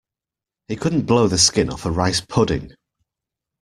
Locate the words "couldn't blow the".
0.77-1.37